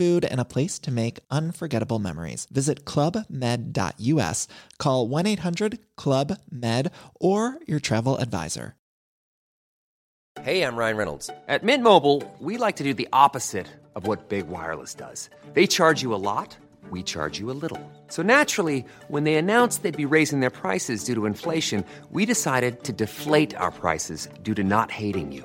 [0.00, 2.46] food, and a place to make unforgettable memories.
[2.50, 4.48] Visit clubmed.us,
[4.78, 8.74] call 1 800 Club Med, or your travel advisor.
[10.42, 11.28] Hey, I'm Ryan Reynolds.
[11.48, 15.28] At Mint Mobile, we like to do the opposite of what Big Wireless does.
[15.52, 16.56] They charge you a lot,
[16.90, 17.82] we charge you a little.
[18.08, 22.84] So naturally, when they announced they'd be raising their prices due to inflation, we decided
[22.84, 25.44] to deflate our prices due to not hating you.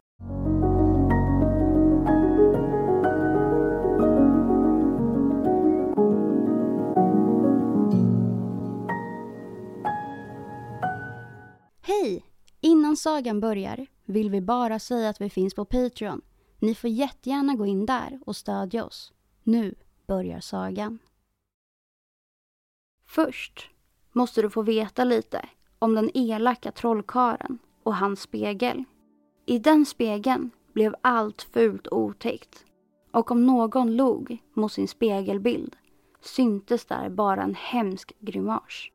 [11.83, 12.25] Hej!
[12.59, 16.21] Innan sagan börjar vill vi bara säga att vi finns på Patreon.
[16.59, 19.13] Ni får jättegärna gå in där och stödja oss.
[19.43, 19.75] Nu
[20.07, 20.99] börjar sagan.
[23.05, 23.69] Först
[24.11, 25.49] måste du få veta lite
[25.79, 28.83] om den elaka trollkaren och hans spegel.
[29.45, 32.65] I den spegeln blev allt fult och otäckt.
[33.11, 35.75] Och om någon log mot sin spegelbild
[36.21, 38.87] syntes där bara en hemsk grimas.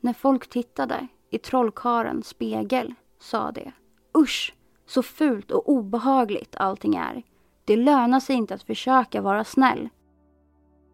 [0.00, 3.72] När folk tittade i trollkarens spegel sa det.
[4.18, 4.54] Usch,
[4.86, 7.22] så fult och obehagligt allting är.
[7.64, 9.88] Det lönar sig inte att försöka vara snäll.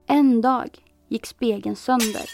[0.07, 2.25] En dag gick spegeln sönder.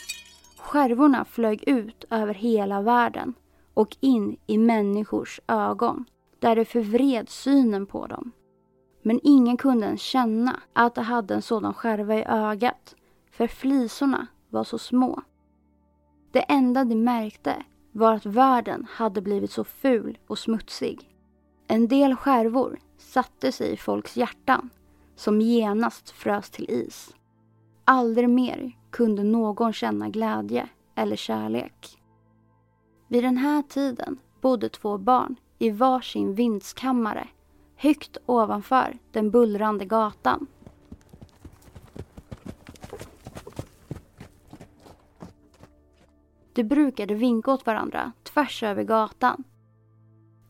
[0.59, 3.35] Skärvorna flög ut över hela världen
[3.75, 6.05] och in i människors ögon
[6.39, 8.33] där det förvred synen på dem.
[9.03, 12.95] Men ingen kunde ens känna att det hade en sådan skärva i ögat
[13.31, 15.23] för flisorna var så små.
[16.33, 21.11] Det enda de märkte var att världen hade blivit så ful och smutsig.
[21.67, 24.71] En del skärvor satte sig i folks hjärtan
[25.17, 27.15] som genast frös till is.
[27.85, 32.03] Aldrig mer kunde någon känna glädje eller kärlek.
[33.09, 37.29] Vid den här tiden bodde två barn i varsin vindskammare
[37.77, 40.47] högt ovanför den bullrande gatan.
[46.55, 49.45] De brukade vinka åt varandra tvärs över gatan.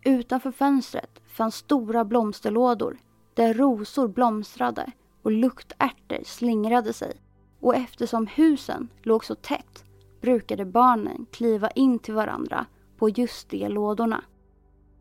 [0.05, 2.97] Utanför fönstret fanns stora blomsterlådor
[3.35, 4.93] där rosor blomstrade
[5.23, 7.13] och luktärtor slingrade sig.
[7.61, 9.85] Och eftersom husen låg så tätt
[10.21, 12.67] brukade barnen kliva in till varandra
[12.97, 14.25] på just de lådorna.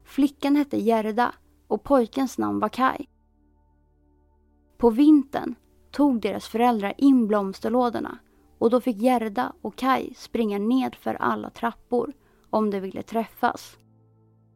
[0.03, 1.33] Flickan hette Gerda
[1.67, 3.05] och pojkens namn var Kai.
[4.77, 5.55] På vintern
[5.91, 8.17] tog deras föräldrar in blomsterlådorna
[8.63, 12.13] och då fick Gerda och Kai springa ned för alla trappor
[12.49, 13.77] om de ville träffas.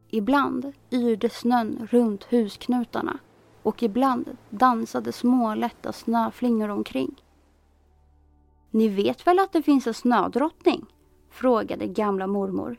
[0.09, 3.19] Ibland yrde snön runt husknutarna
[3.63, 7.23] och ibland dansade små lätta snöflingor omkring.
[8.71, 10.85] Ni vet väl att det finns en snödrottning?
[11.29, 12.77] frågade gamla mormor.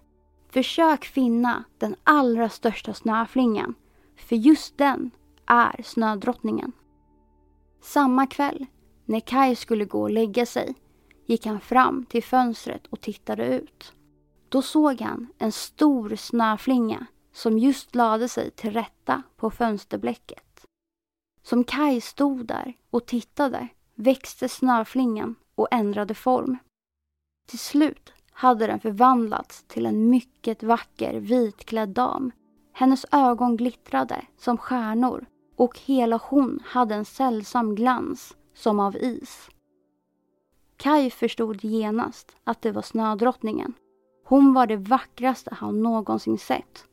[0.51, 3.75] Försök finna den allra största snöflingan,
[4.17, 5.11] för just den
[5.47, 6.73] är snödrottningen.
[7.83, 8.67] Samma kväll,
[9.05, 10.75] när Kai skulle gå och lägga sig,
[11.29, 13.93] gick han fram till fönstret och tittade ut.
[14.49, 20.67] Då såg han en stor snöflinga som just lade sig till rätta på fönsterblecket.
[21.43, 26.59] Som Kai stod där och tittade växte snöflingan och ändrade form.
[27.49, 32.33] Till slut hade den förvandlats till en mycket vacker vitklädd dam.
[32.73, 35.27] Hennes ögon glittrade som stjärnor
[35.57, 39.49] och hela hon hade en sällsam glans som av is.
[40.79, 43.75] Kai förstod genast att det var snödrottningen.
[44.25, 46.85] Hon var det vackraste han någonsin sett.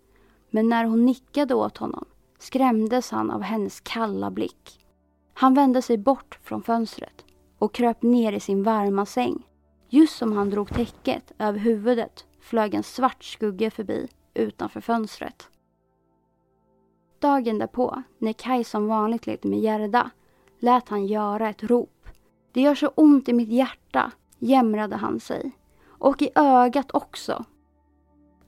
[0.50, 2.06] Men när hon nickade åt honom
[2.40, 4.86] skrämdes han av hennes kalla blick.
[5.34, 7.26] Han vände sig bort från fönstret
[7.58, 9.48] och kröp ner i sin varma säng.
[9.90, 15.50] Just som han drog täcket över huvudet flög en svart skugga förbi utanför fönstret.
[17.20, 20.10] Dagen därpå, när Kaj som vanligt lekte med Gerda,
[20.60, 21.95] lät han göra ett rop.
[22.56, 25.52] Det gör så ont i mitt hjärta, jämrade han sig.
[25.88, 27.46] Och i ögat också.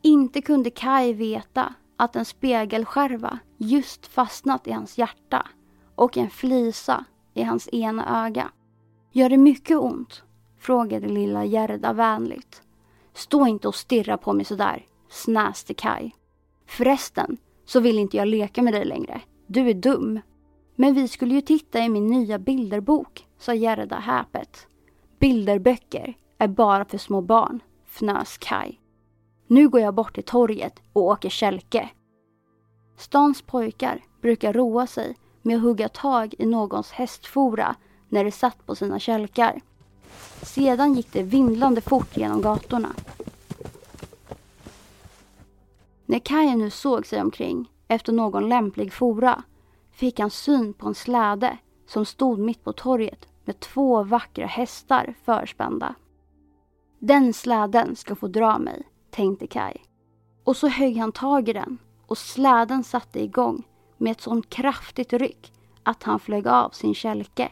[0.01, 5.47] Inte kunde Kai veta att en spegelskärva just fastnat i hans hjärta
[5.95, 8.51] och en flisa i hans ena öga.
[9.11, 10.23] Gör det mycket ont?
[10.59, 12.61] frågade lilla Gerda vänligt.
[13.13, 16.11] Stå inte och stirra på mig sådär, snäste Kai.
[16.67, 19.21] Förresten så vill inte jag leka med dig längre.
[19.47, 20.19] Du är dum.
[20.75, 24.67] Men vi skulle ju titta i min nya bilderbok, sa Gerda häpet.
[25.19, 28.79] Bilderböcker är bara för små barn, fnös Kai.
[29.47, 31.89] Nu går jag bort till torget och åker kälke.
[32.97, 37.75] Stans pojkar brukar roa sig med att hugga tag i någons hästfora
[38.09, 39.61] när de satt på sina kälkar.
[40.41, 42.89] Sedan gick det vindlande fort genom gatorna.
[46.05, 49.43] När Kaj nu såg sig omkring efter någon lämplig fora
[49.91, 51.57] fick han syn på en släde
[51.87, 55.95] som stod mitt på torget med två vackra hästar förspända.
[56.99, 59.85] Den släden ska få dra mig, tänkte Kaj.
[60.43, 63.63] Och så högg han tag i den och släden satte igång
[63.97, 65.53] med ett sånt kraftigt ryck
[65.83, 67.51] att han flög av sin kälke.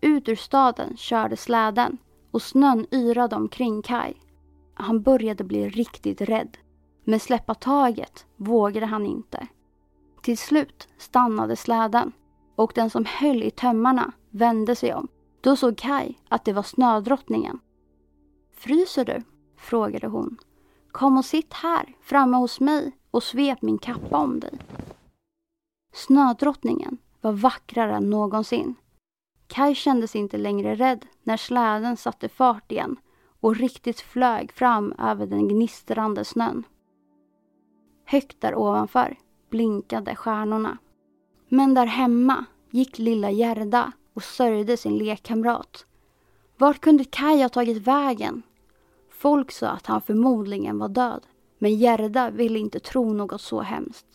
[0.00, 1.98] Ut ur staden körde släden
[2.30, 4.14] och snön yrade omkring Kai.
[4.74, 6.58] Han började bli riktigt rädd.
[7.04, 9.46] Men släppa taget vågade han inte.
[10.22, 12.12] Till slut stannade släden
[12.60, 15.08] och den som höll i tömmarna vände sig om.
[15.40, 17.58] Då såg Kai att det var snödrottningen.
[18.52, 19.22] Fryser du?
[19.56, 20.38] frågade hon.
[20.92, 24.58] Kom och sitt här framme hos mig och svep min kappa om dig.
[25.92, 28.74] Snödrottningen var vackrare än någonsin.
[29.46, 32.96] Kai kände sig inte längre rädd när släden satte fart igen
[33.40, 36.64] och riktigt flög fram över den gnistrande snön.
[38.04, 39.16] Högt där ovanför
[39.50, 40.78] blinkade stjärnorna.
[41.52, 45.86] Men där hemma gick lilla Gerda och sörjde sin lekkamrat.
[46.58, 48.42] Vart kunde Kai ha tagit vägen?
[49.08, 51.26] Folk sa att han förmodligen var död,
[51.58, 54.06] men Gerda ville inte tro något så hemskt.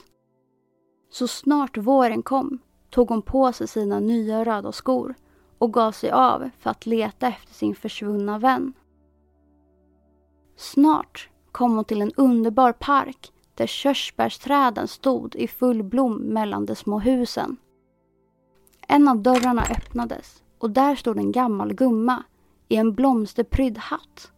[1.11, 2.59] Så snart våren kom
[2.89, 5.15] tog hon på sig sina nya röda skor
[5.57, 8.73] och gav sig av för att leta efter sin försvunna vän.
[10.57, 16.75] Snart kom hon till en underbar park där körsbärsträden stod i full blom mellan de
[16.75, 17.57] små husen.
[18.87, 22.23] En av dörrarna öppnades och där stod en gammal gumma
[22.67, 24.31] i en blomsterprydd hatt.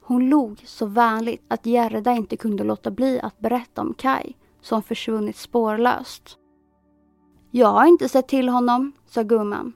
[0.00, 4.82] Hon log så vänligt att Gerda inte kunde låta bli att berätta om Kai som
[4.82, 6.38] försvunnit spårlöst.
[7.50, 9.72] Jag har inte sett till honom, sa gumman.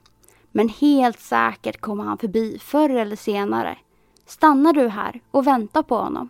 [0.51, 3.77] Men helt säkert kommer han förbi förr eller senare.
[4.25, 6.29] Stannar du här och väntar på honom?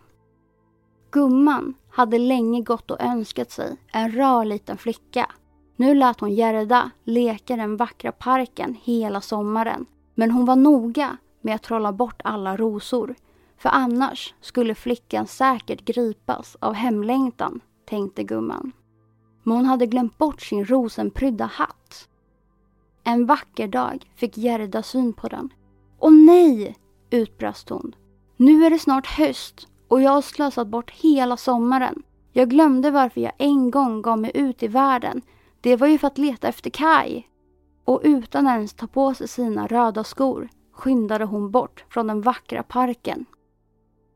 [1.11, 5.31] Gumman hade länge gått och önskat sig en rar liten flicka.
[5.75, 9.85] Nu lät hon Gerda leka den vackra parken hela sommaren.
[10.15, 13.15] Men hon var noga med att trolla bort alla rosor.
[13.57, 18.71] För annars skulle flickan säkert gripas av hemlängtan, tänkte gumman.
[19.43, 22.09] Men hon hade glömt bort sin rosenprydda hatt.
[23.03, 25.53] En vacker dag fick Gerda syn på den.
[25.99, 26.75] Åh nej!
[27.09, 27.95] utbrast hon.
[28.37, 32.03] Nu är det snart höst och jag har slösat bort hela sommaren.
[32.31, 35.21] Jag glömde varför jag en gång gav mig ut i världen.
[35.61, 37.23] Det var ju för att leta efter Kai.
[37.85, 42.63] Och utan ens ta på sig sina röda skor skyndade hon bort från den vackra
[42.63, 43.25] parken.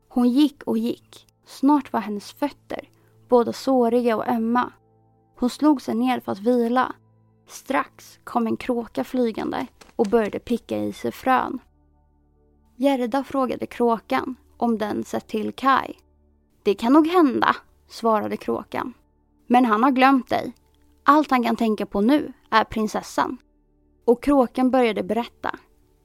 [0.08, 1.26] Hon gick och gick.
[1.46, 2.88] Snart var hennes fötter
[3.28, 4.72] både såriga och ömma.
[5.36, 6.92] Hon slog sig ner för att vila.
[7.48, 11.58] Strax kom en kråka flygande och började picka i sig frön.
[12.76, 15.94] Gerda frågade kråkan om den sett till Kai.
[16.62, 17.56] Det kan nog hända,
[17.88, 18.94] svarade kråkan.
[19.46, 20.52] Men han har glömt dig.
[21.04, 23.36] Allt han kan tänka på nu är prinsessan.
[24.04, 25.58] Och kråkan började berätta.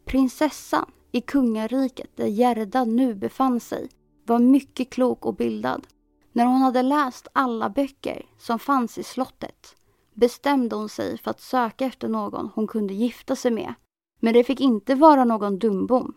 [0.06, 3.90] Prinsessan i kungariket där Gerda nu befann sig
[4.26, 5.88] var mycket klok och bildad.
[6.32, 9.76] När hon hade läst alla böcker som fanns i slottet
[10.14, 13.74] bestämde hon sig för att söka efter någon hon kunde gifta sig med.
[14.20, 16.14] Men det fick inte vara någon dumbom.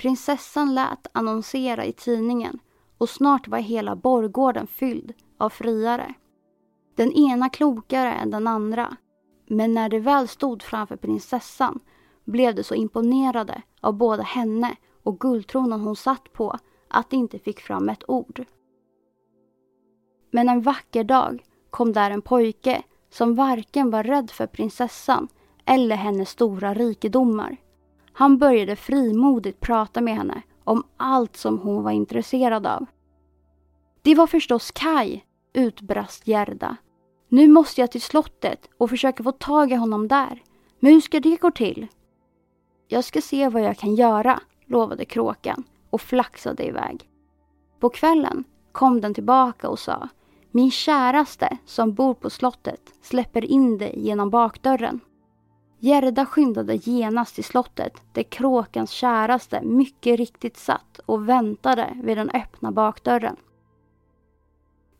[0.00, 2.58] Prinsessan lät annonsera i tidningen
[2.98, 6.14] och snart var hela borggården fylld av friare.
[6.96, 8.96] Den ena klokare än den andra.
[9.46, 11.80] Men när de väl stod framför prinsessan
[12.24, 17.38] blev de så imponerade av både henne och guldtronen hon satt på att de inte
[17.38, 18.44] fick fram ett ord.
[20.30, 25.28] Men en vacker dag kom där en pojke som varken var rädd för prinsessan
[25.64, 27.56] eller hennes stora rikedomar.
[28.12, 32.86] Han började frimodigt prata med henne om allt som hon var intresserad av.
[34.02, 35.20] Det var förstås Kai,
[35.52, 36.76] utbrast Gerda.
[37.28, 40.42] Nu måste jag till slottet och försöka få tag i honom där.
[40.80, 41.86] Men hur ska det gå till?
[42.88, 47.08] Jag ska se vad jag kan göra, lovade kråkan och flaxade iväg.
[47.80, 50.08] På kvällen kom den tillbaka och sa
[50.50, 55.00] Min käraste som bor på slottet släpper in dig genom bakdörren.
[55.82, 62.30] Gerda skyndade genast till slottet där kråkans käraste mycket riktigt satt och väntade vid den
[62.30, 63.36] öppna bakdörren.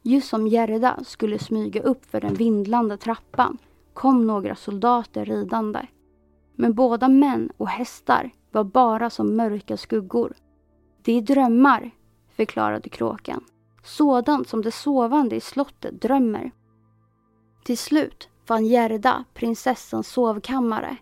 [0.02, 3.58] Just som Gerda skulle smyga upp för den vindlande trappan
[3.94, 5.86] kom några soldater ridande.
[6.54, 10.34] Men båda män och hästar var bara som mörka skuggor.
[11.02, 11.90] Det är drömmar,
[12.36, 13.44] förklarade kråkan.
[13.84, 16.50] Sådant som de sovande i slottet drömmer.
[17.64, 20.96] Till slut fann Gerda prinsessans sovkammare.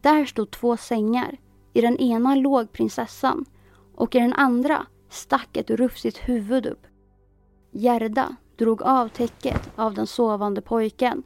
[0.00, 1.38] Där stod två sängar.
[1.72, 3.44] I den ena låg prinsessan
[3.94, 6.86] och i den andra stack ett rufsigt huvud upp.
[7.70, 11.22] Gerda drog av täcket av den sovande pojken.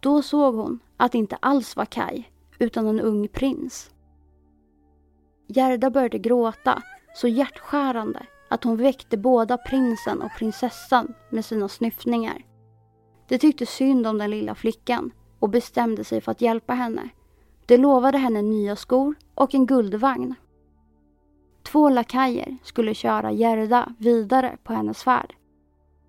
[0.00, 2.24] Då såg hon att det inte alls var Kai,
[2.58, 3.90] utan en ung prins.
[5.46, 6.82] Gerda började gråta
[7.14, 12.53] så hjärtskärande att hon väckte båda prinsen och prinsessan med sina snyftningar.
[13.28, 17.08] De tyckte synd om den lilla flickan och bestämde sig för att hjälpa henne.
[17.66, 20.34] De lovade henne nya skor och en guldvagn.
[21.62, 25.34] Två lakajer skulle köra Gerda vidare på hennes färd.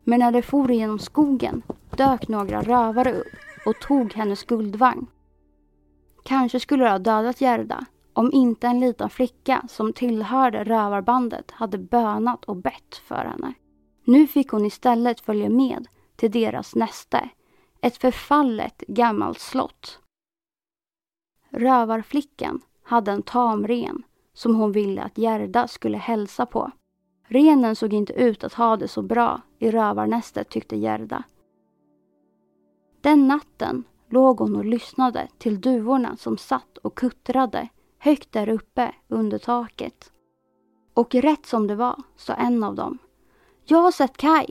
[0.04, 1.62] Men när de for genom skogen
[1.98, 5.08] dök några rövare upp och tog hennes guldvagn.
[6.24, 11.78] Kanske skulle de ha dödat Gerda om inte en liten flicka som tillhörde rövarbandet hade
[11.78, 13.54] bönat och bett för henne.
[14.04, 17.30] Nu fick hon istället följa med till deras näste,
[17.82, 20.00] ett förfallet gammalt slott.
[21.50, 24.04] Rövarflickan hade en tamren
[24.34, 26.72] som hon ville att Gerda skulle hälsa på.
[27.28, 31.24] Renen såg inte ut att ha det så bra i rövarnästet tyckte Gerda.
[33.02, 38.96] Den natten låg hon och lyssnade till duvorna som satt och kuttrade högt där uppe
[39.08, 40.12] under taket.
[40.94, 42.98] Och rätt som det var sa en av dem.
[43.64, 44.48] Jag har sett Kai.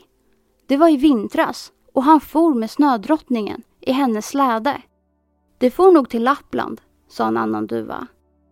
[0.67, 4.83] Det var i vintras och han for med snödrottningen i hennes släde.
[5.59, 8.07] Det får nog till Lappland, sa en annan duva.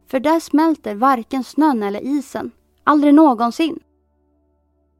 [0.07, 2.51] För där smälter varken snön eller isen.
[2.85, 3.81] Aldrig någonsin.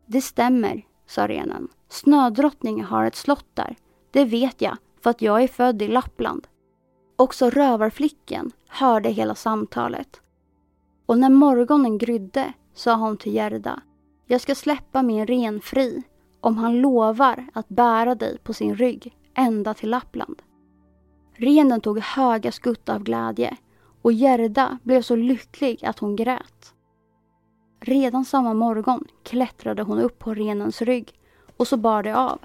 [0.07, 1.69] Det stämmer, sa renen.
[1.89, 3.77] Snödrottningen har ett slott där.
[4.11, 6.47] Det vet jag, för att jag är född i Lappland.
[7.17, 10.21] Också rövarflickan hörde hela samtalet.
[11.07, 13.83] Och när morgonen grydde sa hon till Gerda.
[14.27, 16.03] Jag ska släppa min ren fri
[16.43, 20.43] om han lovar att bära dig på sin rygg ända till Lappland.
[21.35, 23.57] Renen tog höga skutt av glädje
[24.03, 26.75] och Gerda blev så lycklig att hon grät.
[27.81, 31.13] Redan samma morgon klättrade hon upp på renens rygg
[31.57, 32.39] och så bar det av.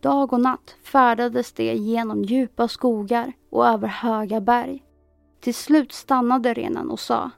[0.00, 4.84] Dag och natt färdades de genom djupa skogar och över höga berg.
[5.40, 7.30] Till slut stannade renen och sa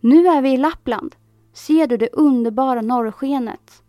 [0.00, 1.16] Nu är vi i Lappland.
[1.58, 3.82] Ser du det underbara norrskenet?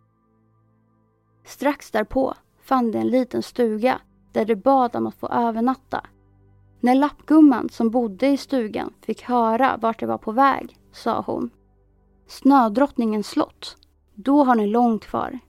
[1.45, 6.01] Strax därpå fann de en liten stuga där de bad om att få övernatta.
[6.79, 11.49] När lappgumman som bodde i stugan fick höra vart de var på väg sa hon
[12.27, 13.77] Snödrottningens slott.
[14.13, 15.39] Då har ni långt kvar.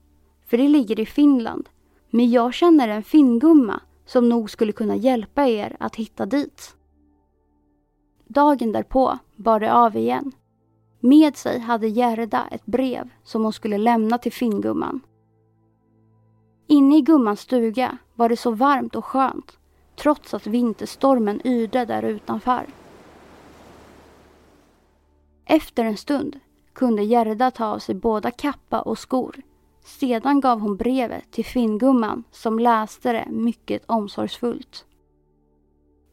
[0.45, 1.69] För det ligger i Finland
[2.09, 6.75] men jag känner en finngumma som nog skulle kunna hjälpa er att hitta dit.
[8.27, 10.31] Dagen därpå bar det av igen.
[11.03, 15.01] Med sig hade Gerda ett brev som hon skulle lämna till finngumman.
[16.67, 19.57] Inne i gummans stuga var det så varmt och skönt
[19.95, 22.65] trots att vinterstormen yrde där utanför.
[25.45, 26.39] Efter en stund
[26.73, 29.41] kunde Gerda ta av sig båda kappa och skor
[29.83, 34.85] sedan gav hon brevet till finngumman som läste det mycket omsorgsfullt.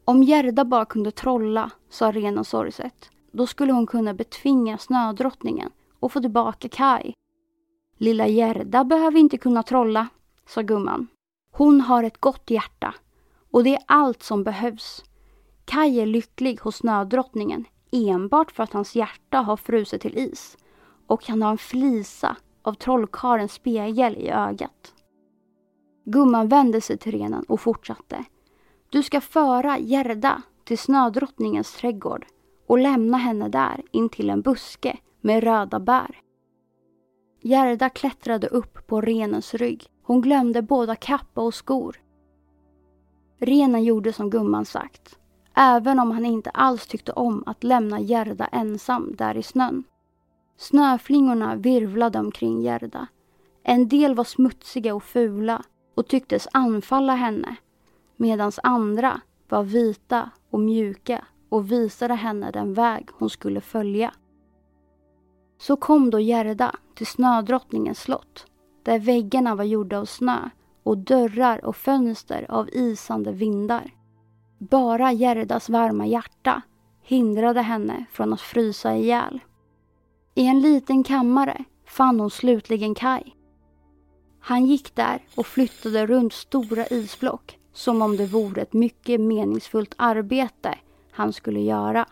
[0.05, 6.11] Om Gerda bara kunde trolla, sa renen sorgset, då skulle hon kunna betvinga snödrottningen och
[6.11, 7.13] få tillbaka Kai.
[7.97, 10.07] Lilla Gerda behöver inte kunna trolla,
[10.47, 11.07] sa gumman.
[11.51, 12.95] Hon har ett gott hjärta
[13.51, 15.03] och det är allt som behövs.
[15.65, 20.57] Kaj är lycklig hos snödrottningen enbart för att hans hjärta har frusit till is
[21.07, 24.93] och han har en flisa av trollkarlens spegel i ögat.
[26.05, 28.23] Gumman vände sig till renen och fortsatte.
[28.89, 32.25] Du ska föra Gerda till snödrottningens trädgård
[32.69, 36.21] och lämna henne där intill en buske med röda bär.
[37.41, 39.87] Gerda klättrade upp på renens rygg.
[40.03, 41.97] Hon glömde båda kappa och skor.
[43.39, 45.19] Renen gjorde som gumman sagt,
[45.55, 49.83] även om han inte alls tyckte om att lämna Gerda ensam där i snön.
[50.57, 53.07] Snöflingorna virvlade omkring Gerda.
[53.63, 55.63] En del var smutsiga och fula
[55.95, 57.55] och tycktes anfalla henne
[58.17, 64.13] medan andra var vita och mjuka och visade henne den väg hon skulle följa.
[65.57, 68.45] Så kom då Gerda till snödrottningens slott
[68.83, 70.49] där väggarna var gjorda av snö
[70.83, 73.93] och dörrar och fönster av isande vindar.
[74.57, 76.61] Bara Gerdas varma hjärta
[77.01, 79.39] hindrade henne från att frysa ihjäl.
[80.35, 83.35] I en liten kammare fann hon slutligen Kaj.
[84.39, 89.93] Han gick där och flyttade runt stora isblock som om det vore ett mycket meningsfullt
[89.97, 90.77] arbete
[91.19, 92.05] han skulle göra.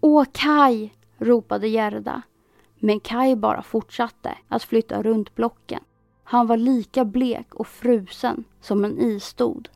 [0.00, 0.94] Åh Kaj!
[1.18, 2.22] ropade Gerda.
[2.78, 5.82] Men Kaj bara fortsatte att flytta runt blocken.
[6.24, 9.68] Han var lika blek och frusen som en isstod.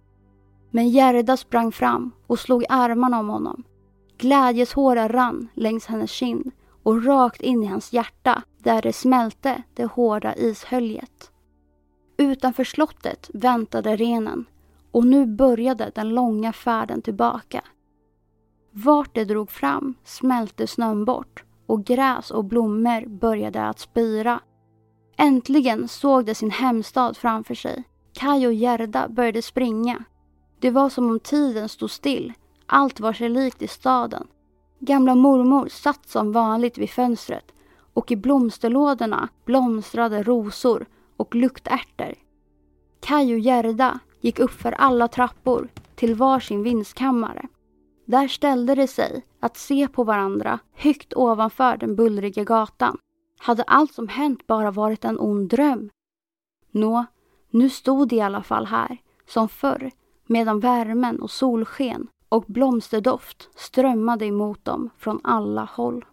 [0.71, 3.65] Men Gerda sprang fram och slog armarna om honom.
[4.19, 6.51] Glädjeshårar rann längs hennes kind
[6.83, 11.31] och rakt in i hans hjärta där det smälte det hårda ishöljet.
[12.17, 14.47] Utanför slottet väntade renen
[14.93, 17.65] och nu började den långa färden tillbaka.
[18.73, 24.41] Vart det drog fram smälte snön bort och gräs och blommor började att spira.
[25.17, 27.85] Äntligen såg de sin hemstad framför sig.
[28.13, 30.05] Kaj och Gerda började springa.
[30.59, 32.33] Det var som om tiden stod still.
[32.67, 34.27] Allt var sig likt i staden.
[34.79, 37.53] Gamla mormor satt som vanligt vid fönstret
[37.95, 40.87] och i blomsterlådorna blomstrade rosor
[41.17, 42.15] och luktärtor.
[43.01, 47.49] Kaj och Gerda gick upp för alla trappor till varsin vindskammare.
[48.05, 52.99] Där ställde de sig att se på varandra högt ovanför den bullriga gatan.
[53.39, 55.91] Hade allt som hänt bara varit en ond dröm?
[56.71, 57.05] Nå,
[57.51, 59.91] nu stod de i alla fall här, som förr,
[60.27, 66.05] medan värmen och solsken och blomsterdoft strömmade emot dem från alla håll.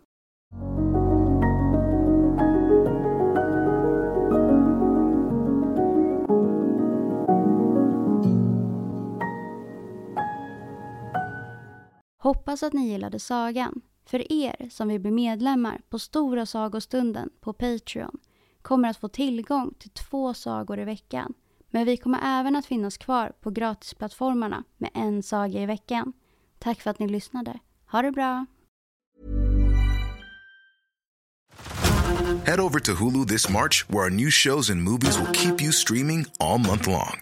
[12.27, 13.81] Hoppas att ni gillade sagan.
[14.05, 18.17] För er som vill bli medlemmar på Stora sagostunden på Patreon
[18.61, 21.33] kommer att få tillgång till två sagor i veckan.
[21.71, 26.13] Men vi kommer även att finnas kvar på gratisplattformarna med en saga i veckan.
[26.59, 27.59] Tack för att ni lyssnade.
[27.91, 28.45] Ha det bra!
[32.45, 35.71] Head over to Hulu this March where our new shows and movies will keep you
[35.71, 37.21] streaming all month long.